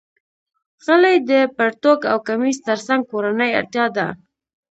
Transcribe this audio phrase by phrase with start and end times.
[0.85, 4.07] غلۍ د پرتوګ او کمیس تر څنګ کورنۍ اړتیا ده.